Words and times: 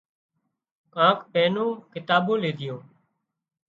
ڪانڪ 0.93 1.19
پئينُون 1.31 1.69
ڪتاٻُون 1.93 2.37
ليڌيون 2.43 2.79